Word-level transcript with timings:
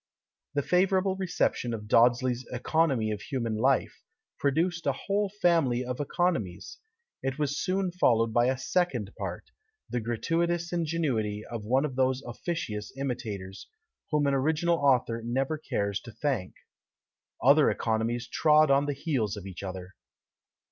The 0.55 0.63
favourable 0.63 1.15
reception 1.15 1.75
of 1.75 1.87
Dodsley's 1.87 2.43
"Oeconomy 2.51 3.13
of 3.13 3.21
Human 3.21 3.55
Life," 3.55 4.01
produced 4.39 4.87
a 4.87 4.91
whole 4.93 5.29
family 5.43 5.85
of 5.85 5.97
oeconomies; 5.99 6.77
it 7.21 7.37
was 7.37 7.59
soon 7.61 7.91
followed 7.91 8.33
by 8.33 8.47
a 8.47 8.57
second 8.57 9.11
part, 9.15 9.51
the 9.91 9.99
gratuitous 9.99 10.73
ingenuity 10.73 11.45
of 11.45 11.65
one 11.65 11.85
of 11.85 11.95
those 11.97 12.23
officious 12.23 12.91
imitators, 12.97 13.67
whom 14.09 14.25
an 14.25 14.33
original 14.33 14.79
author 14.79 15.21
never 15.23 15.59
cares 15.59 15.99
to 16.01 16.11
thank. 16.11 16.55
Other 17.39 17.71
oeconomies 17.71 18.27
trod 18.27 18.71
on 18.71 18.87
the 18.87 18.93
heels 18.93 19.37
of 19.37 19.45
each 19.45 19.61
other. 19.61 19.93